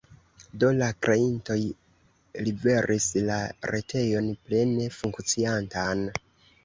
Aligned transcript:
Do 0.61 0.69
la 0.77 0.85
kreintoj 1.07 1.57
liveris 2.47 3.09
la 3.29 3.37
retejon 3.73 4.33
plene 4.49 4.89
funkciantan. 5.01 6.03